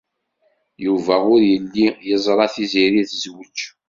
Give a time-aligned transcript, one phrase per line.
[0.85, 3.59] Yuba ur yelli yeẓra Tiziri tezwej.